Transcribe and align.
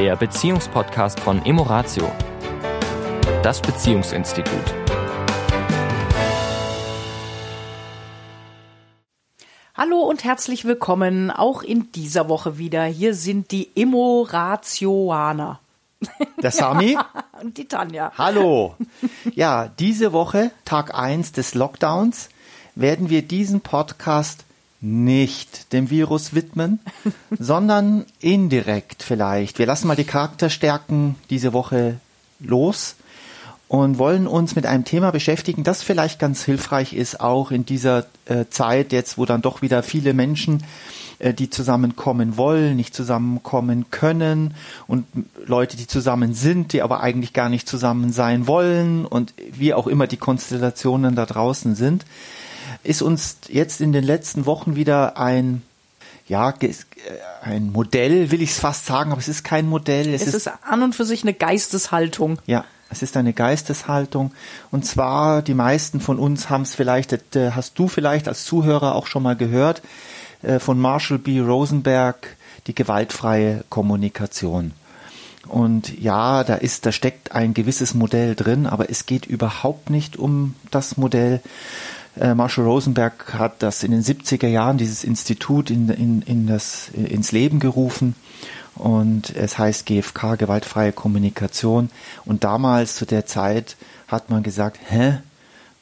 der 0.00 0.16
Beziehungspodcast 0.16 1.20
von 1.20 1.44
Emoratio, 1.44 2.10
das 3.42 3.60
Beziehungsinstitut. 3.60 4.74
Hallo 9.74 9.98
und 9.98 10.24
herzlich 10.24 10.64
willkommen 10.64 11.30
auch 11.30 11.62
in 11.62 11.92
dieser 11.92 12.30
Woche 12.30 12.56
wieder. 12.56 12.84
Hier 12.84 13.14
sind 13.14 13.50
die 13.50 13.68
Emoratioaner. 13.76 15.60
Der 16.42 16.50
Sami. 16.50 16.96
und 17.42 17.58
die 17.58 17.68
Tanja. 17.68 18.10
Hallo. 18.16 18.76
Ja, 19.34 19.68
diese 19.68 20.14
Woche, 20.14 20.50
Tag 20.64 20.98
1 20.98 21.32
des 21.32 21.54
Lockdowns, 21.54 22.30
werden 22.74 23.10
wir 23.10 23.20
diesen 23.20 23.60
Podcast 23.60 24.46
nicht 24.80 25.72
dem 25.72 25.90
Virus 25.90 26.34
widmen, 26.34 26.80
sondern 27.38 28.06
indirekt 28.20 29.02
vielleicht. 29.02 29.58
Wir 29.58 29.66
lassen 29.66 29.86
mal 29.86 29.96
die 29.96 30.04
Charakterstärken 30.04 31.16
diese 31.28 31.52
Woche 31.52 32.00
los 32.40 32.96
und 33.68 33.98
wollen 33.98 34.26
uns 34.26 34.56
mit 34.56 34.66
einem 34.66 34.84
Thema 34.84 35.12
beschäftigen, 35.12 35.62
das 35.62 35.82
vielleicht 35.82 36.18
ganz 36.18 36.44
hilfreich 36.44 36.92
ist, 36.92 37.20
auch 37.20 37.50
in 37.50 37.64
dieser 37.64 38.06
äh, 38.24 38.46
Zeit 38.50 38.92
jetzt, 38.92 39.16
wo 39.16 39.26
dann 39.26 39.42
doch 39.42 39.62
wieder 39.62 39.82
viele 39.82 40.12
Menschen, 40.12 40.64
äh, 41.20 41.34
die 41.34 41.50
zusammenkommen 41.50 42.36
wollen, 42.36 42.74
nicht 42.74 42.94
zusammenkommen 42.96 43.86
können 43.90 44.54
und 44.88 45.06
Leute, 45.46 45.76
die 45.76 45.86
zusammen 45.86 46.34
sind, 46.34 46.72
die 46.72 46.82
aber 46.82 47.00
eigentlich 47.00 47.32
gar 47.32 47.48
nicht 47.48 47.68
zusammen 47.68 48.12
sein 48.12 48.48
wollen 48.48 49.04
und 49.04 49.34
wie 49.52 49.74
auch 49.74 49.86
immer 49.86 50.06
die 50.06 50.16
Konstellationen 50.16 51.14
da 51.14 51.26
draußen 51.26 51.76
sind 51.76 52.04
ist 52.82 53.02
uns 53.02 53.38
jetzt 53.48 53.80
in 53.80 53.92
den 53.92 54.04
letzten 54.04 54.46
Wochen 54.46 54.76
wieder 54.76 55.16
ein 55.16 55.62
ja, 56.26 56.54
ein 57.42 57.72
Modell, 57.72 58.30
will 58.30 58.40
ich 58.40 58.50
es 58.50 58.60
fast 58.60 58.86
sagen, 58.86 59.10
aber 59.10 59.20
es 59.20 59.26
ist 59.26 59.42
kein 59.42 59.66
Modell. 59.66 60.14
Es, 60.14 60.22
es 60.22 60.28
ist, 60.28 60.46
ist 60.46 60.52
an 60.62 60.84
und 60.84 60.94
für 60.94 61.04
sich 61.04 61.24
eine 61.24 61.34
Geisteshaltung. 61.34 62.38
Ja, 62.46 62.64
es 62.88 63.02
ist 63.02 63.16
eine 63.16 63.32
Geisteshaltung. 63.32 64.32
Und 64.70 64.86
zwar, 64.86 65.42
die 65.42 65.54
meisten 65.54 66.00
von 66.00 66.20
uns 66.20 66.48
haben 66.48 66.62
es 66.62 66.74
vielleicht, 66.74 67.34
äh, 67.34 67.50
hast 67.50 67.76
du 67.80 67.88
vielleicht 67.88 68.28
als 68.28 68.44
Zuhörer 68.44 68.94
auch 68.94 69.08
schon 69.08 69.24
mal 69.24 69.34
gehört, 69.34 69.82
äh, 70.42 70.60
von 70.60 70.78
Marshall 70.78 71.18
B. 71.18 71.40
Rosenberg, 71.40 72.36
die 72.68 72.76
gewaltfreie 72.76 73.64
Kommunikation. 73.68 74.72
Und 75.48 75.98
ja, 76.00 76.44
da 76.44 76.54
ist, 76.54 76.86
da 76.86 76.92
steckt 76.92 77.32
ein 77.32 77.54
gewisses 77.54 77.94
Modell 77.94 78.34
drin, 78.34 78.66
aber 78.66 78.90
es 78.90 79.06
geht 79.06 79.26
überhaupt 79.26 79.90
nicht 79.90 80.16
um 80.16 80.54
das 80.70 80.96
Modell, 80.96 81.40
äh, 82.18 82.34
Marshall 82.34 82.64
Rosenberg 82.64 83.34
hat 83.34 83.62
das 83.62 83.82
in 83.82 83.92
den 83.92 84.02
70er 84.02 84.48
Jahren, 84.48 84.78
dieses 84.78 85.04
Institut 85.04 85.70
in, 85.70 85.88
in, 85.88 86.22
in 86.22 86.46
das, 86.46 86.88
ins 86.88 87.32
Leben 87.32 87.60
gerufen. 87.60 88.14
Und 88.74 89.34
es 89.36 89.58
heißt 89.58 89.86
GFK, 89.86 90.36
gewaltfreie 90.36 90.92
Kommunikation. 90.92 91.90
Und 92.24 92.44
damals 92.44 92.96
zu 92.96 93.04
der 93.04 93.26
Zeit 93.26 93.76
hat 94.08 94.30
man 94.30 94.42
gesagt, 94.42 94.78
hä? 94.88 95.18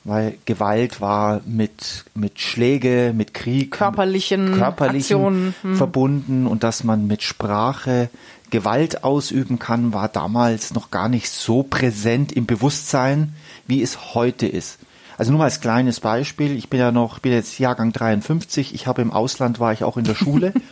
Weil 0.09 0.39
Gewalt 0.47 1.01
war 1.01 1.43
mit, 1.45 2.05
mit 2.15 2.41
Schläge, 2.41 3.13
mit 3.15 3.35
Krieg, 3.35 3.73
körperlichen, 3.73 4.55
körperlichen 4.55 5.17
Aktionen 5.17 5.55
hm. 5.63 5.77
verbunden 5.77 6.47
und 6.47 6.63
dass 6.65 6.83
man 6.83 7.07
mit 7.07 7.23
Sprache 7.23 8.09
Gewalt 8.51 9.05
ausüben 9.05 9.59
kann, 9.59 9.93
war 9.93 10.09
damals 10.09 10.73
noch 10.73 10.91
gar 10.91 11.09
nicht 11.09 11.29
so 11.29 11.63
präsent 11.63 12.33
im 12.33 12.47
Bewusstsein, 12.47 13.35
wie 13.67 13.83
es 13.83 14.15
heute 14.15 14.47
ist. 14.47 14.79
Also 15.19 15.33
nur 15.33 15.39
mal 15.41 15.45
als 15.45 15.61
kleines 15.61 16.01
Beispiel. 16.01 16.57
Ich 16.57 16.71
bin 16.71 16.81
ja 16.81 16.93
noch, 16.93 17.19
bin 17.19 17.33
jetzt 17.33 17.59
Jahrgang 17.59 17.93
53. 17.93 18.75
Ich 18.75 18.87
habe 18.87 19.03
im 19.03 19.11
Ausland, 19.11 19.61
war 19.61 19.73
ich 19.73 19.85
auch 19.85 19.97
in 19.97 20.05
der 20.05 20.15
Schule. 20.15 20.55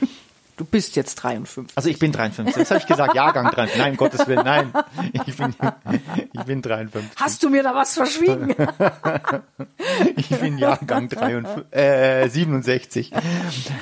Du 0.57 0.65
bist 0.65 0.97
jetzt 0.97 1.17
53. 1.17 1.77
Also 1.77 1.91
ich 1.91 1.99
bin 1.99 2.13
53. 2.13 2.55
Das 2.55 2.71
habe 2.71 2.81
ich 2.81 2.87
gesagt, 2.87 3.15
Jahrgang 3.15 3.51
53. 3.51 3.79
Nein, 3.79 3.91
um 3.91 3.97
Gottes 3.99 4.27
Willen, 4.27 4.45
nein. 4.45 4.73
Ich 5.13 5.37
bin, 5.37 5.55
ich 6.33 6.45
bin 6.45 6.63
53. 6.63 7.11
Hast 7.17 7.43
du 7.43 7.51
mir 7.51 7.63
da 7.63 7.75
was 7.75 7.93
verschwiegen? 7.93 8.55
ich 10.17 10.29
bin 10.31 10.57
Jahrgang 10.57 11.11
53, 11.11 11.73
äh, 11.73 12.29
67 12.29 13.13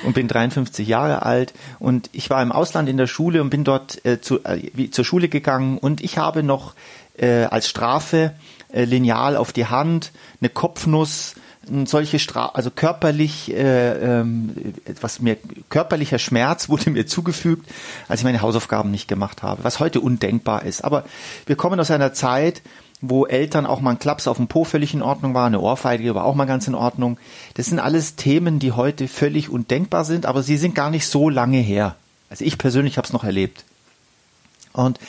und 0.03 0.13
bin 0.13 0.27
53 0.27 0.85
Jahre 0.85 1.23
alt. 1.23 1.53
Und 1.79 2.09
ich 2.11 2.29
war 2.29 2.43
im 2.43 2.51
Ausland 2.51 2.89
in 2.89 2.97
der 2.97 3.07
Schule 3.07 3.41
und 3.41 3.51
bin 3.51 3.63
dort 3.63 4.03
äh, 4.05 4.19
zu, 4.19 4.43
äh, 4.43 4.89
zur 4.91 5.05
Schule 5.05 5.29
gegangen. 5.29 5.77
Und 5.77 6.01
ich 6.01 6.17
habe 6.17 6.43
noch 6.43 6.75
äh, 7.17 7.45
als 7.45 7.69
Strafe 7.69 8.33
äh, 8.73 8.83
Lineal 8.83 9.37
auf 9.37 9.53
die 9.53 9.67
Hand, 9.67 10.11
eine 10.41 10.49
Kopfnuss, 10.49 11.35
solche 11.85 12.19
Stra 12.19 12.51
also 12.53 12.69
körperlich 12.71 13.51
äh, 13.53 14.19
ähm, 14.19 14.55
was 15.01 15.19
mir 15.19 15.37
körperlicher 15.69 16.19
Schmerz 16.19 16.69
wurde 16.69 16.89
mir 16.89 17.07
zugefügt, 17.07 17.69
als 18.07 18.21
ich 18.21 18.25
meine 18.25 18.41
Hausaufgaben 18.41 18.91
nicht 18.91 19.07
gemacht 19.07 19.43
habe, 19.43 19.63
was 19.63 19.79
heute 19.79 20.01
undenkbar 20.01 20.63
ist. 20.63 20.83
Aber 20.83 21.05
wir 21.45 21.55
kommen 21.55 21.79
aus 21.79 21.91
einer 21.91 22.13
Zeit, 22.13 22.61
wo 23.01 23.25
Eltern 23.25 23.65
auch 23.65 23.81
mal 23.81 23.91
ein 23.91 23.99
Klaps 23.99 24.27
auf 24.27 24.37
dem 24.37 24.47
Po 24.47 24.63
völlig 24.63 24.93
in 24.93 25.01
Ordnung 25.01 25.33
war, 25.33 25.47
eine 25.47 25.59
Ohrfeige 25.59 26.15
war 26.15 26.25
auch 26.25 26.35
mal 26.35 26.45
ganz 26.45 26.67
in 26.67 26.75
Ordnung. 26.75 27.17
Das 27.55 27.67
sind 27.67 27.79
alles 27.79 28.15
Themen, 28.15 28.59
die 28.59 28.71
heute 28.71 29.07
völlig 29.07 29.49
undenkbar 29.49 30.05
sind, 30.05 30.25
aber 30.25 30.43
sie 30.43 30.57
sind 30.57 30.75
gar 30.75 30.89
nicht 30.89 31.07
so 31.07 31.29
lange 31.29 31.59
her. 31.59 31.95
Also 32.29 32.45
ich 32.45 32.57
persönlich 32.57 32.97
habe 32.97 33.05
es 33.05 33.13
noch 33.13 33.23
erlebt. 33.23 33.63
Und 34.73 34.99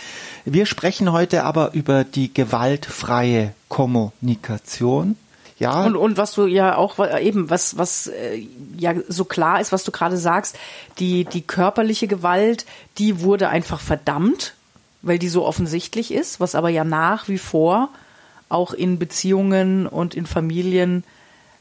wir 0.44 0.66
sprechen 0.66 1.10
heute 1.10 1.44
aber 1.44 1.72
über 1.72 2.04
die 2.04 2.32
gewaltfreie 2.32 3.52
Kommunikation. 3.68 5.16
Ja. 5.58 5.84
Und, 5.84 5.96
und 5.96 6.16
was 6.18 6.32
du 6.32 6.46
ja 6.46 6.76
auch 6.76 6.98
eben, 7.18 7.48
was, 7.48 7.78
was 7.78 8.08
äh, 8.08 8.46
ja 8.76 8.94
so 9.08 9.24
klar 9.24 9.60
ist, 9.60 9.72
was 9.72 9.84
du 9.84 9.90
gerade 9.90 10.18
sagst, 10.18 10.58
die, 10.98 11.24
die 11.24 11.42
körperliche 11.42 12.08
Gewalt, 12.08 12.66
die 12.98 13.20
wurde 13.20 13.48
einfach 13.48 13.80
verdammt, 13.80 14.54
weil 15.00 15.18
die 15.18 15.28
so 15.28 15.46
offensichtlich 15.46 16.12
ist, 16.12 16.40
was 16.40 16.54
aber 16.54 16.68
ja 16.68 16.84
nach 16.84 17.28
wie 17.28 17.38
vor 17.38 17.88
auch 18.48 18.72
in 18.72 18.98
Beziehungen 18.98 19.86
und 19.86 20.14
in 20.14 20.26
Familien 20.26 21.04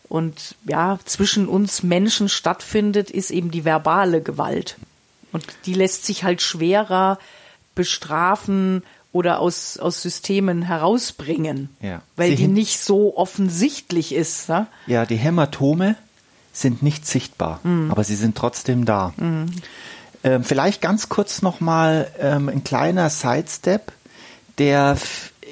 und 0.07 0.55
ja, 0.65 0.99
zwischen 1.05 1.47
uns 1.47 1.81
Menschen 1.81 2.29
stattfindet, 2.29 3.09
ist 3.09 3.31
eben 3.31 3.49
die 3.49 3.65
verbale 3.65 4.21
Gewalt. 4.21 4.77
Und 5.31 5.45
die 5.65 5.73
lässt 5.73 6.05
sich 6.05 6.23
halt 6.23 6.41
schwerer 6.41 7.17
bestrafen 7.73 8.83
oder 9.15 9.39
aus, 9.39 9.77
aus 9.77 10.01
Systemen 10.01 10.61
herausbringen, 10.61 11.69
ja. 11.79 12.01
weil 12.17 12.31
Sie 12.31 12.35
die 12.35 12.47
nicht 12.47 12.81
so 12.81 13.15
offensichtlich 13.15 14.13
ist. 14.13 14.49
Ne? 14.49 14.67
Ja, 14.87 15.05
die 15.05 15.15
Hämatome 15.15 15.95
sind 16.51 16.83
nicht 16.83 17.07
sichtbar, 17.07 17.61
mhm. 17.63 17.91
aber 17.91 18.03
sie 18.03 18.17
sind 18.17 18.35
trotzdem 18.35 18.83
da. 18.83 19.13
Mhm. 19.15 19.45
Ähm, 20.25 20.43
vielleicht 20.43 20.81
ganz 20.81 21.07
kurz 21.07 21.41
nochmal 21.41 22.11
ähm, 22.19 22.49
ein 22.49 22.65
kleiner 22.65 23.09
Sidestep, 23.09 23.93
der 24.57 24.97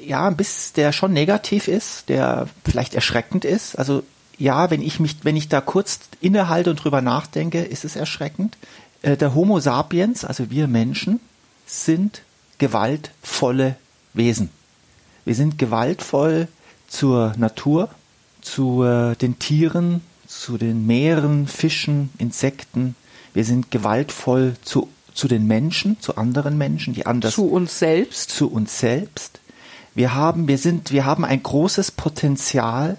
ja 0.04 0.28
bis 0.28 0.74
der 0.74 0.92
schon 0.92 1.14
negativ 1.14 1.66
ist, 1.66 2.10
der 2.10 2.48
vielleicht 2.66 2.94
erschreckend 2.94 3.46
ist. 3.46 3.78
Also 3.78 4.02
ja, 4.36 4.70
wenn 4.70 4.82
ich 4.82 5.00
mich, 5.00 5.16
wenn 5.22 5.36
ich 5.36 5.48
da 5.48 5.62
kurz 5.62 6.00
innehalte 6.20 6.68
und 6.68 6.76
drüber 6.84 7.00
nachdenke, 7.00 7.62
ist 7.62 7.86
es 7.86 7.96
erschreckend. 7.96 8.58
Äh, 9.00 9.16
der 9.16 9.34
Homo 9.34 9.58
sapiens, 9.58 10.22
also 10.22 10.50
wir 10.50 10.68
Menschen, 10.68 11.20
sind 11.64 12.20
gewaltvolle 12.58 13.76
Wesen. 14.12 14.50
Wir 15.24 15.34
sind 15.34 15.58
gewaltvoll 15.58 16.48
zur 16.88 17.34
Natur, 17.36 17.88
zu 18.40 18.84
äh, 18.84 19.16
den 19.16 19.38
Tieren, 19.38 20.02
zu 20.26 20.58
den 20.58 20.86
Meeren, 20.86 21.46
Fischen, 21.46 22.10
Insekten. 22.18 22.94
Wir 23.32 23.44
sind 23.44 23.70
gewaltvoll 23.70 24.54
zu, 24.62 24.88
zu 25.14 25.28
den 25.28 25.46
Menschen, 25.46 26.00
zu 26.00 26.16
anderen 26.16 26.58
Menschen, 26.58 26.94
die 26.94 27.06
anders. 27.06 27.34
Zu 27.34 27.48
uns 27.48 27.78
selbst. 27.78 28.30
Zu 28.30 28.50
uns 28.50 28.78
selbst. 28.78 29.40
Wir 29.94 30.14
haben, 30.14 30.48
wir 30.48 30.58
sind, 30.58 30.92
wir 30.92 31.04
haben 31.04 31.24
ein 31.24 31.42
großes 31.42 31.92
Potenzial 31.92 32.98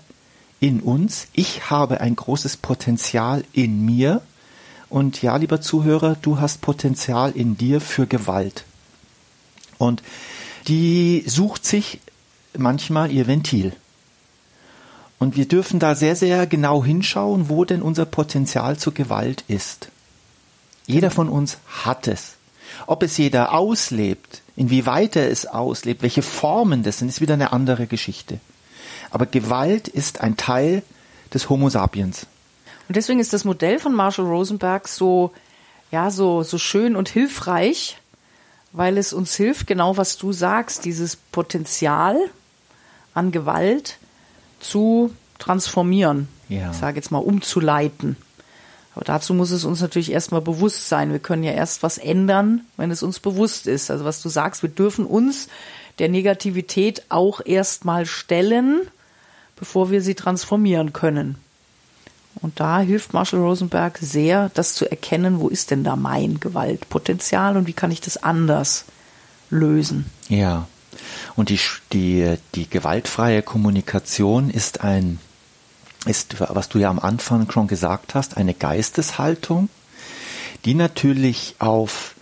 in 0.60 0.80
uns. 0.80 1.28
Ich 1.34 1.70
habe 1.70 2.02
ein 2.02 2.16
großes 2.16 2.58
Potenzial 2.58 3.44
in 3.54 3.86
mir. 3.86 4.22
Und 4.90 5.22
ja, 5.22 5.36
lieber 5.36 5.62
Zuhörer, 5.62 6.16
du 6.22 6.40
hast 6.40 6.62
Potenzial 6.62 7.32
in 7.32 7.58
dir 7.58 7.82
für 7.82 8.08
Gewalt. 8.08 8.66
Und 9.78 10.04
die 10.68 11.24
sucht 11.28 11.66
sich 11.66 12.00
manchmal 12.58 13.12
ihr 13.12 13.28
Ventil. 13.28 13.74
Und 15.20 15.36
wir 15.36 15.48
dürfen 15.48 15.80
da 15.80 15.96
sehr, 15.96 16.16
sehr 16.16 16.46
genau 16.48 16.84
hinschauen, 16.84 17.50
wo 17.50 17.66
denn 17.66 17.82
unser 17.82 18.06
Potenzial 18.06 18.78
zur 18.78 18.94
Gewalt 18.94 19.44
ist. 19.48 19.90
Jeder 20.88 21.10
von 21.10 21.30
uns 21.30 21.58
hat 21.68 22.08
es. 22.08 22.36
Ob 22.88 23.04
es 23.04 23.18
jeder 23.18 23.54
auslebt, 23.54 24.42
inwieweit 24.56 25.16
er 25.16 25.30
es 25.32 25.46
auslebt, 25.46 26.02
welche 26.02 26.22
Formen 26.22 26.84
das 26.84 27.00
sind, 27.00 27.08
ist 27.08 27.22
wieder 27.22 27.36
eine 27.36 27.54
andere 27.54 27.88
Geschichte. 27.88 28.40
Aber 29.10 29.26
Gewalt 29.26 29.88
ist 29.88 30.22
ein 30.22 30.36
Teil 30.36 30.84
des 31.34 31.50
Homo 31.50 31.70
sapiens. 31.70 32.28
Und 32.88 32.96
deswegen 32.96 33.20
ist 33.20 33.34
das 33.34 33.46
Modell 33.46 33.80
von 33.80 33.94
Marshall 33.94 34.26
Rosenberg 34.26 34.88
so, 34.88 35.32
ja, 35.92 36.12
so, 36.12 36.44
so 36.44 36.58
schön 36.58 36.96
und 36.96 37.10
hilfreich, 37.10 37.98
weil 38.76 38.98
es 38.98 39.14
uns 39.14 39.36
hilft, 39.36 39.68
genau 39.68 39.96
was 39.96 40.18
du 40.18 40.34
sagst, 40.34 40.84
dieses 40.84 41.16
Potenzial 41.16 42.18
an 43.14 43.32
Gewalt 43.32 43.98
zu 44.60 45.16
transformieren. 45.40 46.28
Ja. 46.50 46.72
Ich 46.72 46.78
sage 46.78 46.98
jetzt 46.98 47.10
mal 47.10 47.20
umzuleiten. 47.20 48.18
Aber 48.94 49.06
dazu 49.06 49.34
muss 49.34 49.52
es 49.52 49.64
uns 49.64 49.82
natürlich 49.82 50.12
erstmal 50.12 50.42
bewusst 50.42 50.90
sein. 50.90 51.12
Wir 51.12 51.20
können 51.20 51.44
ja 51.44 51.52
erst 51.52 51.84
was 51.84 51.98
ändern, 51.98 52.62
wenn 52.76 52.92
es 52.92 53.02
uns 53.02 53.20
bewusst 53.20 53.66
ist. 53.68 53.90
Also 53.92 54.04
was 54.06 54.22
du 54.22 54.30
sagst, 54.30 54.62
wir 54.62 54.70
dürfen 54.70 55.06
uns 55.06 55.48
der 56.00 56.10
Negativität 56.10 57.04
auch 57.10 57.42
erstmal 57.46 58.06
stellen, 58.06 58.82
bevor 59.56 59.90
wir 59.90 60.02
sie 60.02 60.16
transformieren 60.16 60.92
können. 60.92 61.38
Und 62.42 62.60
da 62.60 62.80
hilft 62.80 63.14
Marshall 63.14 63.40
Rosenberg 63.40 63.98
sehr, 64.00 64.52
das 64.54 64.76
zu 64.76 64.90
erkennen, 64.90 65.40
wo 65.40 65.48
ist 65.48 65.72
denn 65.72 65.84
da 65.84 65.96
mein 65.96 66.40
Gewaltpotenzial 66.40 67.58
und 67.58 67.68
wie 67.68 67.74
kann 67.74 67.92
ich 67.92 68.02
das 68.02 68.18
anders 68.18 68.86
lösen. 69.50 70.06
Ja. 70.28 70.68
Und 71.36 71.50
die, 71.50 71.60
die, 71.94 72.38
die 72.56 72.70
gewaltfreie 72.70 73.42
Kommunikation 73.42 74.50
ist 74.50 74.82
ein, 74.82 75.20
ist, 76.06 76.40
was 76.40 76.70
du 76.70 76.80
ja 76.80 76.90
am 76.90 77.00
Anfang 77.00 77.50
schon 77.52 77.68
gesagt 77.68 78.16
hast, 78.16 78.38
eine 78.38 78.54
Geisteshaltung, 78.54 79.70
die 80.66 80.74
natürlich 80.74 81.56
auf 81.60 82.15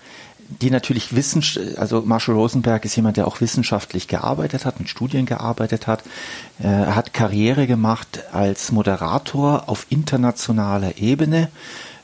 die 0.61 0.69
natürlich 0.69 1.15
wissen, 1.15 1.43
also 1.77 2.01
Marshall 2.01 2.35
Rosenberg 2.35 2.85
ist 2.85 2.95
jemand, 2.95 3.17
der 3.17 3.27
auch 3.27 3.41
wissenschaftlich 3.41 4.07
gearbeitet 4.07 4.65
hat, 4.65 4.79
mit 4.79 4.89
Studien 4.89 5.25
gearbeitet 5.25 5.87
hat. 5.87 6.03
Er 6.59 6.95
hat 6.95 7.13
Karriere 7.13 7.67
gemacht 7.67 8.23
als 8.31 8.71
Moderator 8.71 9.69
auf 9.69 9.85
internationaler 9.89 10.97
Ebene 10.97 11.49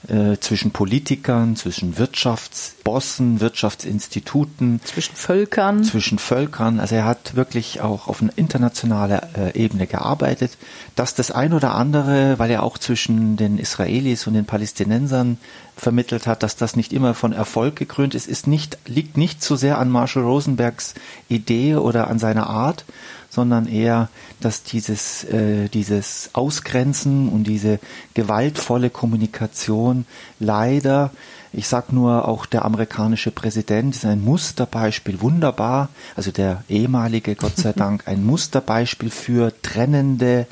äh, 0.07 0.37
zwischen 0.39 0.71
Politikern, 0.71 1.55
zwischen 1.57 1.97
Wirtschaftsbossen, 1.97 3.41
Wirtschaftsinstituten, 3.41 4.79
zwischen 4.83 5.15
Völkern, 5.15 5.83
zwischen 5.83 6.19
Völkern. 6.19 6.79
Also 6.79 6.95
er 6.95 7.05
hat 7.05 7.18
wirklich 7.35 7.81
auch 7.81 8.07
auf 8.07 8.21
einer 8.21 8.31
internationalen 8.35 9.19
äh, 9.35 9.57
Ebene 9.57 9.87
gearbeitet. 9.87 10.57
Dass 10.95 11.15
das 11.15 11.31
ein 11.31 11.53
oder 11.53 11.75
andere, 11.75 12.39
weil 12.39 12.51
er 12.51 12.63
auch 12.63 12.77
zwischen 12.77 13.37
den 13.37 13.57
Israelis 13.57 14.27
und 14.27 14.33
den 14.33 14.45
Palästinensern 14.45 15.37
vermittelt 15.75 16.27
hat, 16.27 16.43
dass 16.43 16.55
das 16.55 16.75
nicht 16.75 16.93
immer 16.93 17.13
von 17.13 17.33
Erfolg 17.33 17.75
gekrönt 17.75 18.15
ist, 18.15 18.27
ist 18.27 18.47
nicht, 18.47 18.77
liegt 18.85 19.17
nicht 19.17 19.43
so 19.43 19.55
sehr 19.55 19.77
an 19.77 19.89
Marshall 19.89 20.23
Rosenbergs 20.23 20.93
Idee 21.29 21.75
oder 21.75 22.09
an 22.09 22.19
seiner 22.19 22.47
Art, 22.47 22.85
sondern 23.29 23.67
eher, 23.67 24.09
dass 24.41 24.63
dieses, 24.63 25.23
äh, 25.25 25.69
dieses 25.69 26.31
Ausgrenzen 26.33 27.29
und 27.29 27.45
diese 27.45 27.79
gewaltvolle 28.13 28.89
Kommunikation 28.89 30.05
leider, 30.39 31.11
ich 31.51 31.67
sag 31.67 31.91
nur 31.91 32.27
auch 32.27 32.45
der 32.45 32.65
amerikanische 32.65 33.31
Präsident 33.31 33.95
ist 33.95 34.05
ein 34.05 34.23
Musterbeispiel, 34.23 35.21
wunderbar, 35.21 35.89
also 36.15 36.31
der 36.31 36.63
ehemalige, 36.69 37.35
Gott 37.35 37.57
sei 37.57 37.73
Dank, 37.75 38.07
ein 38.07 38.23
Musterbeispiel 38.23 39.09
für 39.09 39.53
trennende, 39.61 40.47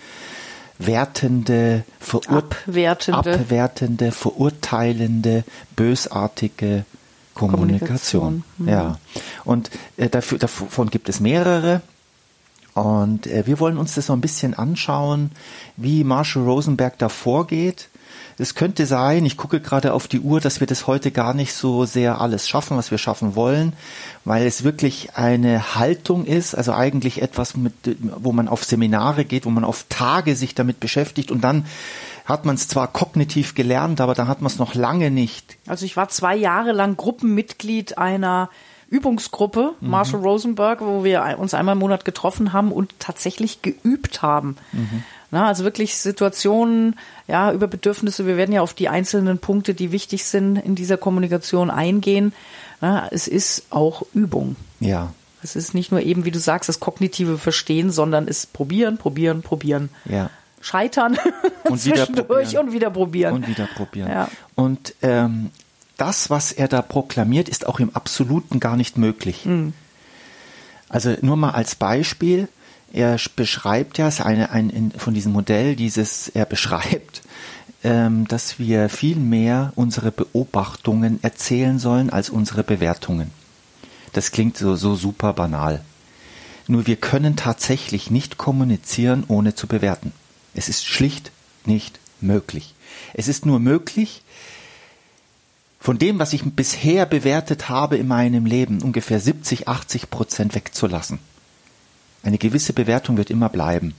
wertende, 0.80 1.84
verur 2.00 2.38
abwertende. 2.38 3.34
abwertende, 3.34 4.12
verurteilende, 4.12 5.44
bösartige 5.76 6.86
Kommunikation. 7.34 8.44
Kommunikation. 8.44 8.44
Mhm. 8.58 8.68
Ja. 8.68 8.98
Und 9.46 9.70
äh, 9.98 10.10
dafür, 10.10 10.40
davon 10.40 10.90
gibt 10.90 11.10
es 11.10 11.20
mehrere. 11.20 11.82
Und 12.74 13.28
äh, 13.28 13.46
wir 13.46 13.60
wollen 13.60 13.78
uns 13.78 13.96
das 13.96 14.08
so 14.08 14.14
ein 14.14 14.22
bisschen 14.22 14.54
anschauen, 14.54 15.32
wie 15.78 16.04
Marshall 16.04 16.44
Rosenberg 16.44 16.98
da 16.98 17.10
vorgeht. 17.10 17.90
Es 18.39 18.54
könnte 18.54 18.86
sein, 18.86 19.25
ich 19.25 19.36
gucke 19.36 19.60
gerade 19.60 19.94
auf 19.94 20.07
die 20.07 20.19
Uhr, 20.19 20.39
dass 20.39 20.60
wir 20.60 20.68
das 20.68 20.86
heute 20.86 21.12
gar 21.12 21.34
nicht 21.34 21.54
so 21.54 21.86
sehr 21.86 22.22
alles 22.22 22.48
schaffen, 22.48 22.78
was 22.78 22.92
wir 22.92 23.00
schaffen 23.00 23.36
wollen, 23.36 23.74
weil 24.25 24.45
es 24.45 24.63
wirklich 24.63 25.16
eine 25.16 25.75
Haltung 25.75 26.25
ist, 26.25 26.54
also 26.54 26.74
eigentlich 26.74 27.22
etwas, 27.22 27.57
mit, 27.57 27.74
wo 28.18 28.31
man 28.31 28.48
auf 28.48 28.63
Seminare 28.63 29.25
geht, 29.25 29.45
wo 29.45 29.50
man 29.50 29.63
auf 29.63 29.86
Tage 29.89 30.36
sich 30.36 30.54
damit 30.54 30.80
beschäftigt 30.80 31.31
und 31.31 31.42
dann 31.42 31.66
hat 32.25 32.45
man 32.45 32.56
es 32.56 32.68
zwar 32.68 32.88
kognitiv 32.88 33.56
gelernt, 33.56 34.01
aber 34.01 34.13
dann 34.13 34.28
hat 34.28 34.42
man 34.42 34.51
es 34.51 34.60
noch 34.60 34.75
lange 34.75 35.10
nicht. 35.10 35.57
Also 35.66 35.86
ich 35.86 35.95
war 35.98 36.10
zwei 36.10 36.36
Jahre 36.36 36.74
lang 36.74 36.98
Gruppenmitglied 36.98 37.98
einer 37.98 38.50
Übungsgruppe, 38.89 39.74
mhm. 39.80 39.89
Marshall 39.89 40.22
Rosenberg, 40.22 40.81
wo 40.81 41.04
wir 41.04 41.38
uns 41.39 41.54
einmal 41.54 41.74
im 41.74 41.80
Monat 41.80 42.06
getroffen 42.06 42.54
haben 42.54 42.72
und 42.72 42.94
tatsächlich 43.00 43.62
geübt 43.62 44.22
haben. 44.22 44.57
Mhm. 44.72 45.04
Na, 45.29 45.47
also 45.47 45.63
wirklich 45.63 45.97
Situationen, 45.97 46.95
ja, 47.27 47.51
über 47.51 47.68
Bedürfnisse. 47.68 48.25
Wir 48.25 48.38
werden 48.38 48.53
ja 48.53 48.62
auf 48.62 48.74
die 48.74 48.88
einzelnen 48.88 49.39
Punkte, 49.39 49.74
die 49.74 49.91
wichtig 49.91 50.24
sind 50.24 50.57
in 50.57 50.75
dieser 50.75 50.97
Kommunikation 50.97 51.69
eingehen. 51.69 52.33
Na, 52.79 53.07
es 53.12 53.27
ist 53.27 53.65
auch 53.69 54.03
Übung. 54.13 54.56
Ja. 54.79 55.13
Es 55.44 55.56
ist 55.56 55.74
nicht 55.74 55.91
nur 55.91 56.01
eben, 56.01 56.25
wie 56.25 56.31
du 56.31 56.39
sagst, 56.39 56.69
das 56.69 56.79
kognitive 56.79 57.38
Verstehen, 57.38 57.91
sondern 57.91 58.27
es 58.27 58.45
probieren, 58.45 58.97
probieren, 58.97 59.41
probieren. 59.41 59.89
Ja. 60.06 60.29
Scheitern 60.62 61.18
und 61.63 61.85
wieder 61.85 62.06
probieren. 62.06 62.65
und 62.65 62.74
wieder 62.74 62.89
probieren. 62.89 63.35
Und 63.35 63.47
wieder 63.47 63.68
probieren. 63.68 64.09
Ja. 64.09 64.29
Und 64.56 64.95
ähm, 65.01 65.51
das, 65.97 66.29
was 66.29 66.51
er 66.51 66.68
da 66.68 66.81
proklamiert, 66.81 67.50
ist 67.50 67.68
auch 67.68 67.79
im 67.79 67.95
Absoluten 67.95 68.59
gar 68.59 68.77
nicht 68.77 68.97
möglich. 68.97 69.45
Mhm. 69.45 69.74
Also 70.89 71.15
nur 71.21 71.35
mal 71.35 71.51
als 71.51 71.75
Beispiel, 71.75 72.47
er 72.94 73.18
beschreibt 73.36 73.98
ja, 73.98 74.10
eine, 74.24 74.51
ein, 74.51 74.92
von 74.98 75.13
diesem 75.13 75.31
Modell, 75.31 75.75
dieses, 75.75 76.30
er 76.30 76.45
beschreibt, 76.45 77.22
ähm, 77.84 78.28
dass 78.28 78.60
wir 78.60 78.89
viel 78.89 79.18
mehr 79.18 79.74
unsere 79.75 80.12
Beobachtungen 80.12 81.19
erzählen 81.22 81.80
sollen 81.80 82.10
als 82.10 82.30
unsere 82.30 82.63
Bewertungen. 82.63 83.31
Das 84.13 84.31
klingt 84.31 84.57
so, 84.57 84.75
so 84.75 84.95
super 84.95 85.34
banal. 85.34 85.84
Nur 86.68 86.88
wir 86.88 86.95
können 86.95 87.36
tatsächlich 87.36 88.12
nicht 88.12 88.38
kommunizieren, 88.38 89.24
ohne 89.28 89.56
zu 89.56 89.68
bewerten. 89.68 90.12
Es 90.54 90.69
ist 90.69 90.86
schlicht 90.86 91.31
nicht 91.66 92.00
möglich. 92.19 92.74
Es 93.13 93.28
ist 93.28 93.45
nur 93.45 93.60
möglich, 93.60 94.24
von 95.80 95.98
dem, 95.98 96.19
was 96.19 96.34
ich 96.34 96.44
bisher 96.44 97.06
bewertet 97.06 97.69
habe 97.69 97.98
in 97.98 98.07
meinem 98.07 98.45
Leben, 98.45 98.81
ungefähr 98.81 99.19
70, 99.19 99.68
80 99.68 100.10
Prozent 100.10 100.56
wegzulassen. 100.56 101.19
Eine 102.24 102.38
gewisse 102.38 102.74
Bewertung 102.74 103.18
wird 103.18 103.30
immer 103.30 103.50
bleiben. 103.50 103.94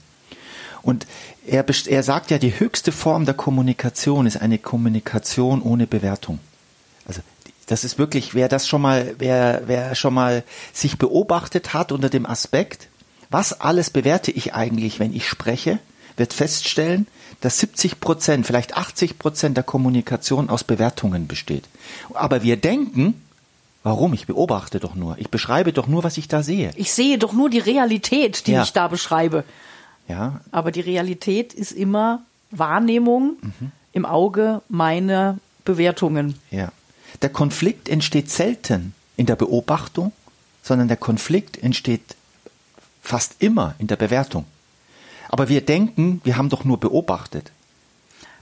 Und 0.81 1.05
er, 1.45 1.65
er 1.87 2.03
sagt 2.03 2.31
ja, 2.31 2.37
die 2.37 2.59
höchste 2.59 2.91
Form 2.91 3.25
der 3.25 3.33
Kommunikation 3.33 4.25
ist 4.25 4.37
eine 4.37 4.57
Kommunikation 4.57 5.61
ohne 5.61 5.87
Bewertung. 5.87 6.39
Also 7.05 7.21
das 7.65 7.83
ist 7.83 7.97
wirklich, 7.97 8.33
wer 8.33 8.49
das 8.49 8.67
schon 8.67 8.81
mal, 8.81 9.15
wer, 9.19 9.63
wer 9.65 9.95
schon 9.95 10.13
mal 10.13 10.43
sich 10.73 10.97
beobachtet 10.97 11.73
hat 11.73 11.91
unter 11.91 12.09
dem 12.09 12.25
Aspekt, 12.25 12.87
was 13.29 13.61
alles 13.61 13.89
bewerte 13.89 14.31
ich 14.31 14.53
eigentlich, 14.53 14.99
wenn 14.99 15.13
ich 15.13 15.27
spreche, 15.27 15.79
wird 16.17 16.33
feststellen, 16.33 17.07
dass 17.41 17.59
70 17.59 17.99
Prozent, 17.99 18.45
vielleicht 18.45 18.75
80 18.75 19.19
Prozent 19.19 19.55
der 19.55 19.63
Kommunikation 19.63 20.49
aus 20.49 20.63
Bewertungen 20.63 21.27
besteht. 21.27 21.63
Aber 22.13 22.43
wir 22.43 22.57
denken, 22.57 23.21
Warum? 23.83 24.13
Ich 24.13 24.27
beobachte 24.27 24.79
doch 24.79 24.95
nur. 24.95 25.17
Ich 25.19 25.29
beschreibe 25.29 25.71
doch 25.71 25.87
nur, 25.87 26.03
was 26.03 26.17
ich 26.17 26.27
da 26.27 26.43
sehe. 26.43 26.71
Ich 26.75 26.91
sehe 26.91 27.17
doch 27.17 27.33
nur 27.33 27.49
die 27.49 27.59
Realität, 27.59 28.47
die 28.47 28.51
ja. 28.51 28.63
ich 28.63 28.73
da 28.73 28.87
beschreibe. 28.87 29.43
Ja. 30.07 30.41
Aber 30.51 30.71
die 30.71 30.81
Realität 30.81 31.53
ist 31.53 31.71
immer 31.71 32.23
Wahrnehmung 32.51 33.37
mhm. 33.41 33.71
im 33.93 34.05
Auge 34.05 34.61
meiner 34.67 35.37
Bewertungen. 35.63 36.35
Ja. 36.51 36.71
Der 37.21 37.29
Konflikt 37.29 37.89
entsteht 37.89 38.29
selten 38.29 38.93
in 39.17 39.25
der 39.25 39.35
Beobachtung, 39.35 40.11
sondern 40.61 40.87
der 40.87 40.97
Konflikt 40.97 41.61
entsteht 41.61 42.15
fast 43.01 43.35
immer 43.39 43.75
in 43.79 43.87
der 43.87 43.95
Bewertung. 43.95 44.45
Aber 45.29 45.47
wir 45.47 45.61
denken, 45.61 46.21
wir 46.23 46.37
haben 46.37 46.49
doch 46.49 46.63
nur 46.63 46.79
beobachtet. 46.79 47.51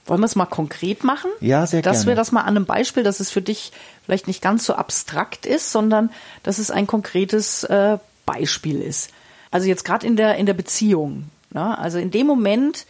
Wollen 0.07 0.21
wir 0.21 0.25
es 0.25 0.35
mal 0.35 0.45
konkret 0.45 1.03
machen? 1.03 1.29
Ja, 1.41 1.67
sehr 1.67 1.81
dass 1.81 1.91
gerne. 1.91 1.97
Dass 1.97 2.07
wir 2.07 2.15
das 2.15 2.31
mal 2.31 2.41
an 2.41 2.55
einem 2.55 2.65
Beispiel, 2.65 3.03
dass 3.03 3.19
es 3.19 3.29
für 3.29 3.41
dich 3.41 3.71
vielleicht 4.05 4.27
nicht 4.27 4.41
ganz 4.41 4.65
so 4.65 4.73
abstrakt 4.73 5.45
ist, 5.45 5.71
sondern 5.71 6.09
dass 6.43 6.57
es 6.57 6.71
ein 6.71 6.87
konkretes 6.87 7.63
äh, 7.65 7.97
Beispiel 8.25 8.81
ist. 8.81 9.11
Also 9.51 9.67
jetzt 9.67 9.83
gerade 9.83 10.07
in 10.07 10.15
der, 10.15 10.37
in 10.37 10.45
der 10.45 10.53
Beziehung. 10.53 11.25
Ne? 11.51 11.77
Also 11.77 11.97
in 11.99 12.11
dem 12.11 12.27
Moment, 12.27 12.85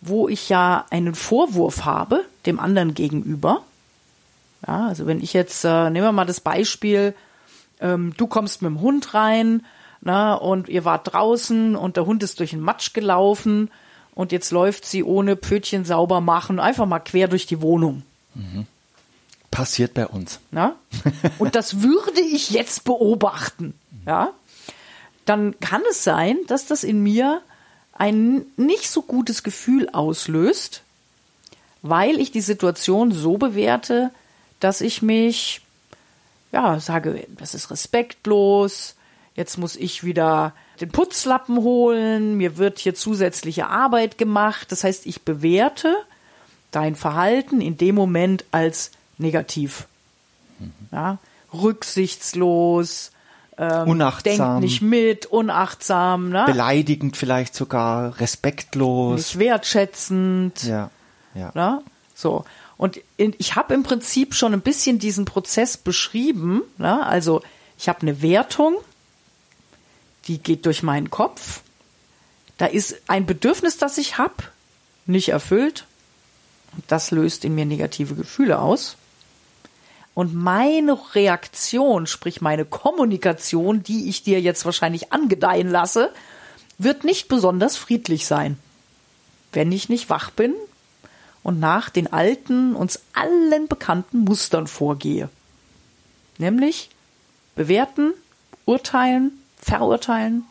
wo 0.00 0.28
ich 0.28 0.48
ja 0.48 0.86
einen 0.90 1.14
Vorwurf 1.14 1.84
habe, 1.84 2.24
dem 2.46 2.58
anderen 2.58 2.94
gegenüber. 2.94 3.62
Ja, 4.66 4.86
also 4.86 5.06
wenn 5.06 5.20
ich 5.20 5.32
jetzt, 5.32 5.64
äh, 5.64 5.90
nehmen 5.90 6.06
wir 6.06 6.12
mal 6.12 6.24
das 6.24 6.40
Beispiel, 6.40 7.14
ähm, 7.80 8.14
du 8.16 8.26
kommst 8.26 8.62
mit 8.62 8.70
dem 8.70 8.80
Hund 8.80 9.14
rein 9.14 9.64
na, 10.00 10.34
und 10.34 10.68
ihr 10.68 10.84
wart 10.84 11.12
draußen 11.12 11.76
und 11.76 11.96
der 11.96 12.06
Hund 12.06 12.22
ist 12.22 12.40
durch 12.40 12.50
den 12.50 12.60
Matsch 12.60 12.92
gelaufen 12.92 13.70
und 14.14 14.32
jetzt 14.32 14.50
läuft 14.50 14.84
sie 14.84 15.02
ohne 15.04 15.36
Pfötchen 15.36 15.84
sauber 15.84 16.20
machen, 16.20 16.60
einfach 16.60 16.86
mal 16.86 17.00
quer 17.00 17.28
durch 17.28 17.46
die 17.46 17.60
Wohnung. 17.60 18.02
Mhm. 18.34 18.66
Passiert 19.50 19.94
bei 19.94 20.06
uns. 20.06 20.40
Na? 20.50 20.76
Und 21.38 21.54
das 21.54 21.82
würde 21.82 22.20
ich 22.20 22.50
jetzt 22.50 22.84
beobachten. 22.84 23.74
Ja? 24.06 24.32
Dann 25.24 25.58
kann 25.60 25.82
es 25.90 26.04
sein, 26.04 26.38
dass 26.46 26.66
das 26.66 26.84
in 26.84 27.02
mir 27.02 27.42
ein 27.92 28.46
nicht 28.56 28.90
so 28.90 29.02
gutes 29.02 29.42
Gefühl 29.42 29.88
auslöst, 29.90 30.82
weil 31.82 32.20
ich 32.20 32.30
die 32.30 32.40
Situation 32.40 33.12
so 33.12 33.38
bewerte, 33.38 34.10
dass 34.60 34.80
ich 34.80 35.02
mich, 35.02 35.60
ja, 36.52 36.80
sage, 36.80 37.26
das 37.36 37.54
ist 37.54 37.70
respektlos, 37.70 38.94
jetzt 39.34 39.58
muss 39.58 39.76
ich 39.76 40.04
wieder 40.04 40.54
den 40.82 40.90
Putzlappen 40.90 41.58
holen, 41.58 42.36
mir 42.36 42.58
wird 42.58 42.80
hier 42.80 42.94
zusätzliche 42.94 43.68
Arbeit 43.68 44.18
gemacht. 44.18 44.72
Das 44.72 44.84
heißt, 44.84 45.06
ich 45.06 45.22
bewerte 45.22 45.94
dein 46.72 46.96
Verhalten 46.96 47.60
in 47.60 47.76
dem 47.76 47.94
Moment 47.94 48.44
als 48.50 48.90
negativ. 49.16 49.86
Ja, 50.90 51.18
rücksichtslos, 51.52 53.12
ähm, 53.58 53.88
Unachtsam. 53.88 54.38
denkt 54.38 54.60
nicht 54.60 54.82
mit, 54.82 55.26
unachtsam, 55.26 56.30
ne? 56.30 56.44
Beleidigend 56.46 57.16
vielleicht 57.16 57.54
sogar, 57.54 58.18
respektlos. 58.20 59.16
nicht 59.16 59.38
wertschätzend. 59.38 60.64
ja, 60.64 60.90
ja. 61.34 61.50
Ne? 61.54 61.82
So. 62.14 62.44
Und 62.76 63.00
in, 63.16 63.34
ich 63.38 63.54
habe 63.54 63.74
im 63.74 63.84
Prinzip 63.84 64.34
schon 64.34 64.52
ein 64.52 64.60
bisschen 64.60 64.98
diesen 64.98 65.24
Prozess 65.24 65.76
beschrieben. 65.76 66.62
Ne? 66.78 67.04
Also 67.06 67.42
ich 67.78 67.88
habe 67.88 68.02
eine 68.02 68.22
Wertung, 68.22 68.74
die 70.26 70.38
geht 70.38 70.66
durch 70.66 70.82
meinen 70.82 71.10
Kopf. 71.10 71.60
Da 72.58 72.66
ist 72.66 72.96
ein 73.08 73.26
Bedürfnis, 73.26 73.78
das 73.78 73.98
ich 73.98 74.18
habe, 74.18 74.44
nicht 75.06 75.30
erfüllt. 75.30 75.86
Das 76.86 77.10
löst 77.10 77.44
in 77.44 77.54
mir 77.54 77.66
negative 77.66 78.14
Gefühle 78.14 78.60
aus. 78.60 78.96
Und 80.14 80.34
meine 80.34 80.98
Reaktion, 81.14 82.06
sprich 82.06 82.40
meine 82.40 82.64
Kommunikation, 82.64 83.82
die 83.82 84.08
ich 84.08 84.22
dir 84.22 84.40
jetzt 84.40 84.64
wahrscheinlich 84.64 85.12
angedeihen 85.12 85.70
lasse, 85.70 86.12
wird 86.78 87.04
nicht 87.04 87.28
besonders 87.28 87.76
friedlich 87.76 88.26
sein. 88.26 88.58
Wenn 89.52 89.72
ich 89.72 89.88
nicht 89.88 90.10
wach 90.10 90.30
bin 90.30 90.54
und 91.42 91.60
nach 91.60 91.88
den 91.90 92.12
alten, 92.12 92.74
uns 92.74 93.00
allen 93.14 93.68
bekannten 93.68 94.20
Mustern 94.20 94.66
vorgehe. 94.66 95.30
Nämlich 96.38 96.90
bewerten, 97.54 98.12
urteilen, 98.64 99.41
verurteilen 99.62 100.44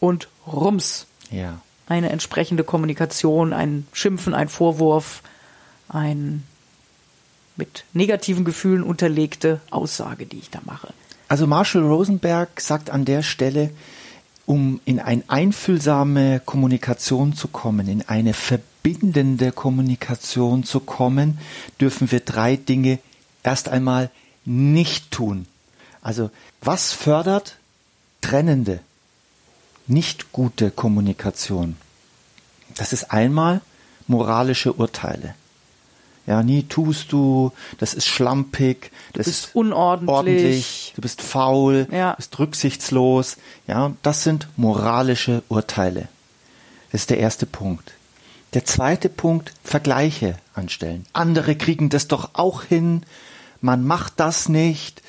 und 0.00 0.28
rums. 0.46 1.06
ja. 1.30 1.60
Eine 1.86 2.08
entsprechende 2.08 2.64
Kommunikation, 2.64 3.52
ein 3.52 3.86
Schimpfen, 3.92 4.32
ein 4.32 4.48
Vorwurf, 4.48 5.22
ein 5.90 6.42
mit 7.56 7.84
negativen 7.92 8.46
Gefühlen 8.46 8.82
unterlegte 8.82 9.60
Aussage, 9.70 10.24
die 10.24 10.38
ich 10.38 10.48
da 10.48 10.60
mache. 10.64 10.94
Also 11.28 11.46
Marshall 11.46 11.82
Rosenberg 11.82 12.60
sagt 12.60 12.88
an 12.88 13.04
der 13.04 13.22
Stelle, 13.22 13.70
um 14.46 14.80
in 14.84 15.00
eine 15.00 15.24
einfühlsame 15.28 16.40
Kommunikation 16.40 17.34
zu 17.34 17.48
kommen, 17.48 17.88
in 17.88 18.02
eine 18.08 18.34
verbindende 18.34 19.52
Kommunikation 19.52 20.64
zu 20.64 20.80
kommen, 20.80 21.38
dürfen 21.80 22.10
wir 22.10 22.20
drei 22.20 22.56
Dinge 22.56 22.98
erst 23.42 23.68
einmal 23.68 24.10
nicht 24.44 25.10
tun. 25.10 25.46
Also 26.02 26.30
was 26.60 26.92
fördert 26.92 27.56
trennende, 28.24 28.80
nicht 29.86 30.32
gute 30.32 30.70
Kommunikation? 30.70 31.76
Das 32.76 32.92
ist 32.92 33.10
einmal 33.12 33.60
moralische 34.06 34.72
Urteile. 34.72 35.34
Ja, 36.26 36.42
nie 36.42 36.62
tust 36.62 37.12
du, 37.12 37.52
das 37.78 37.92
ist 37.92 38.06
schlampig, 38.06 38.90
das 39.12 39.26
ist 39.26 39.50
unordentlich. 39.54 40.08
ordentlich, 40.16 40.92
du 40.96 41.02
bist 41.02 41.20
faul, 41.20 41.86
Ja. 41.90 42.14
bist 42.14 42.38
rücksichtslos. 42.38 43.36
Ja, 43.66 43.92
das 44.02 44.24
sind 44.24 44.48
moralische 44.56 45.42
Urteile. 45.50 46.08
Das 46.90 47.02
ist 47.02 47.10
der 47.10 47.18
erste 47.18 47.44
Punkt. 47.44 47.92
Der 48.54 48.64
zweite 48.64 49.10
Punkt, 49.10 49.52
Vergleiche 49.64 50.38
anstellen. 50.54 51.04
Andere 51.12 51.56
kriegen 51.56 51.90
das 51.90 52.08
doch 52.08 52.30
auch 52.34 52.62
hin. 52.62 53.02
Man 53.60 53.84
macht 53.84 54.14
das 54.16 54.48
nicht. 54.48 55.02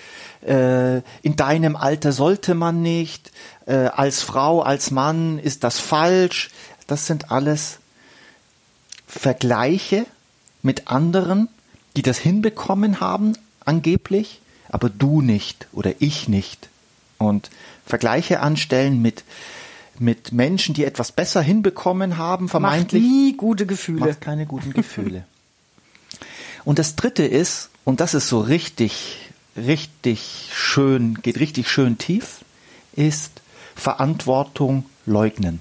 Äh, 0.45 0.97
in 1.21 1.35
deinem 1.35 1.75
Alter 1.75 2.11
sollte 2.11 2.53
man 2.53 2.81
nicht. 2.81 3.31
Äh, 3.65 3.87
als 3.87 4.21
Frau, 4.21 4.61
als 4.61 4.91
Mann 4.91 5.39
ist 5.39 5.63
das 5.63 5.79
falsch. 5.79 6.51
Das 6.87 7.07
sind 7.07 7.31
alles 7.31 7.79
Vergleiche 9.07 10.05
mit 10.61 10.87
anderen, 10.87 11.47
die 11.95 12.01
das 12.01 12.17
hinbekommen 12.17 12.99
haben, 12.99 13.37
angeblich, 13.63 14.41
aber 14.69 14.89
du 14.89 15.21
nicht 15.21 15.67
oder 15.71 15.93
ich 15.99 16.27
nicht. 16.27 16.69
Und 17.17 17.49
Vergleiche 17.85 18.41
anstellen 18.41 19.01
mit, 19.01 19.23
mit 19.99 20.31
Menschen, 20.31 20.75
die 20.75 20.83
etwas 20.83 21.11
besser 21.11 21.41
hinbekommen 21.41 22.17
haben, 22.17 22.45
Macht 22.45 22.51
vermeintlich, 22.51 23.01
nie 23.01 23.37
gute 23.37 23.65
Gefühle. 23.65 24.07
macht 24.07 24.21
keine 24.21 24.45
guten 24.45 24.73
Gefühle. 24.73 25.23
Und 26.65 26.79
das 26.79 26.95
dritte 26.95 27.23
ist, 27.23 27.69
und 27.83 27.99
das 27.99 28.13
ist 28.15 28.27
so 28.27 28.41
richtig, 28.41 29.25
richtig 29.57 30.50
schön, 30.53 31.15
geht 31.21 31.39
richtig 31.39 31.69
schön 31.69 31.97
tief, 31.97 32.39
ist 32.93 33.41
Verantwortung 33.75 34.85
leugnen. 35.05 35.59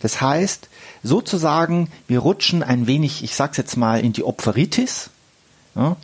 Das 0.00 0.20
heißt, 0.20 0.68
sozusagen, 1.02 1.90
wir 2.08 2.18
rutschen 2.20 2.62
ein 2.62 2.86
wenig, 2.86 3.22
ich 3.22 3.34
sag's 3.36 3.56
jetzt 3.56 3.76
mal, 3.76 4.00
in 4.00 4.12
die 4.12 4.24
Opferitis. 4.24 5.10
Ja, 5.74 5.96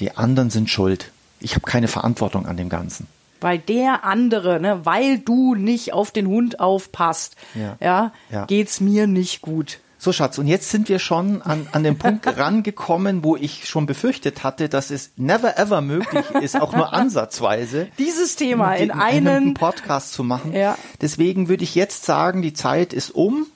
die 0.00 0.16
anderen 0.16 0.50
sind 0.50 0.68
schuld. 0.68 1.12
Ich 1.40 1.54
habe 1.54 1.64
keine 1.66 1.88
Verantwortung 1.88 2.46
an 2.46 2.56
dem 2.56 2.68
Ganzen. 2.68 3.06
Weil 3.40 3.58
der 3.58 4.04
andere, 4.04 4.58
ne, 4.60 4.84
weil 4.84 5.18
du 5.18 5.54
nicht 5.54 5.92
auf 5.92 6.10
den 6.10 6.26
Hund 6.26 6.60
aufpasst, 6.60 7.36
Ja. 7.54 7.76
ja, 7.80 8.12
Ja. 8.30 8.46
geht's 8.46 8.80
mir 8.80 9.06
nicht 9.06 9.40
gut. 9.42 9.78
So, 10.04 10.12
Schatz, 10.12 10.36
und 10.36 10.46
jetzt 10.46 10.68
sind 10.68 10.90
wir 10.90 10.98
schon 10.98 11.40
an, 11.40 11.66
an 11.72 11.82
den 11.82 11.96
Punkt 11.96 12.26
rangekommen, 12.36 13.24
wo 13.24 13.36
ich 13.36 13.66
schon 13.66 13.86
befürchtet 13.86 14.44
hatte, 14.44 14.68
dass 14.68 14.90
es 14.90 15.12
never 15.16 15.56
ever 15.56 15.80
möglich 15.80 16.26
ist, 16.42 16.60
auch 16.60 16.76
nur 16.76 16.92
ansatzweise, 16.92 17.88
Dieses 17.96 18.36
Thema 18.36 18.74
in 18.74 18.90
einen 18.90 19.28
einen, 19.28 19.54
Podcast 19.54 20.12
zu 20.12 20.22
machen. 20.22 20.52
Ja. 20.52 20.76
Deswegen 21.00 21.48
würde 21.48 21.64
ich 21.64 21.74
jetzt 21.74 22.04
sagen, 22.04 22.42
die 22.42 22.52
Zeit 22.52 22.92
ist 22.92 23.12
um. 23.12 23.46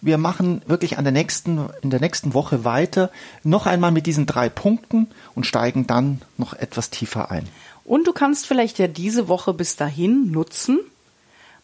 Wir 0.00 0.16
machen 0.16 0.62
wirklich 0.66 0.96
an 0.96 1.04
der 1.04 1.12
nächsten, 1.12 1.68
in 1.82 1.90
der 1.90 2.00
nächsten 2.00 2.32
Woche 2.32 2.64
weiter, 2.64 3.10
noch 3.42 3.66
einmal 3.66 3.92
mit 3.92 4.06
diesen 4.06 4.24
drei 4.24 4.48
Punkten 4.48 5.08
und 5.34 5.44
steigen 5.44 5.86
dann 5.86 6.22
noch 6.38 6.54
etwas 6.54 6.88
tiefer 6.88 7.30
ein. 7.30 7.46
Und 7.84 8.06
du 8.06 8.14
kannst 8.14 8.46
vielleicht 8.46 8.78
ja 8.78 8.88
diese 8.88 9.28
Woche 9.28 9.52
bis 9.52 9.76
dahin 9.76 10.30
nutzen, 10.30 10.78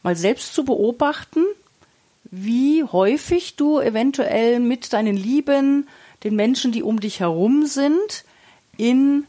mal 0.03 0.17
selbst 0.17 0.53
zu 0.53 0.67
beobachten, 0.67 1.47
wie 2.37 2.83
häufig 2.85 3.57
du 3.57 3.81
eventuell 3.81 4.61
mit 4.61 4.93
deinen 4.93 5.17
Lieben, 5.17 5.89
den 6.25 6.35
Menschen, 6.37 6.73
die 6.73 6.83
um 6.83 7.01
dich 7.01 7.21
herum 7.21 7.67
sind, 7.67 8.25
in 8.77 9.25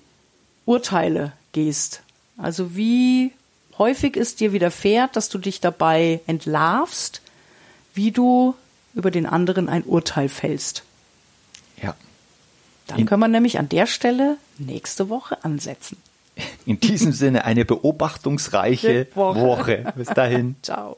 Urteile 0.65 1.33
gehst. 1.51 2.01
Also 2.37 2.75
wie 2.75 3.31
häufig 3.77 4.17
es 4.17 4.35
dir 4.35 4.53
widerfährt, 4.53 5.15
dass 5.15 5.29
du 5.29 5.37
dich 5.37 5.59
dabei 5.61 6.21
entlarvst, 6.27 7.21
wie 7.93 8.11
du 8.11 8.55
über 8.93 9.11
den 9.11 9.25
anderen 9.25 9.69
ein 9.69 9.83
Urteil 9.83 10.29
fällst. 10.29 10.83
Ja. 11.81 11.95
Dann 12.87 12.99
In- 12.99 13.05
können 13.05 13.19
wir 13.21 13.27
nämlich 13.27 13.59
an 13.59 13.69
der 13.69 13.85
Stelle 13.87 14.37
nächste 14.57 15.09
Woche 15.09 15.43
ansetzen. 15.43 15.97
In 16.65 16.79
diesem 16.79 17.13
Sinne 17.13 17.45
eine 17.45 17.63
beobachtungsreiche 17.65 19.07
Woche. 19.15 19.39
Woche. 19.41 19.93
Bis 19.95 20.07
dahin. 20.07 20.55
Ciao. 20.61 20.97